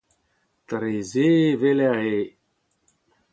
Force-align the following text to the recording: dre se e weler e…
dre 0.67 0.93
se 1.11 1.25
e 1.45 1.49
weler 1.61 1.97
e… 2.13 2.15